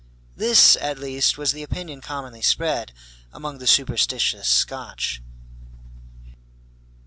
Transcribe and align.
This, 0.35 0.75
at 0.77 0.97
least, 0.97 1.37
was 1.37 1.51
the 1.51 1.61
opinion 1.61 2.01
commonly 2.01 2.41
spread 2.41 2.91
among 3.31 3.59
the 3.59 3.67
superstitious 3.67 4.47
Scotch. 4.47 5.21